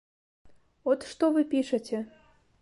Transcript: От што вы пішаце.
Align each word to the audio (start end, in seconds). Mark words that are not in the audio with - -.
От 0.93 1.05
што 1.11 1.29
вы 1.37 1.45
пішаце. 1.53 2.03